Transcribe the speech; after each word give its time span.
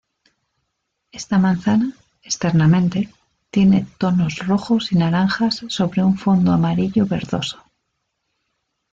Esta 1.11 1.37
manzana, 1.37 1.93
externamente, 2.23 3.13
tiene 3.51 3.85
tonos 3.99 4.39
rojos 4.47 4.91
y 4.91 4.95
naranjas 4.97 5.63
sobre 5.67 6.03
un 6.03 6.17
fondo 6.17 6.51
amarillo 6.53 7.05
verdoso. 7.05 7.63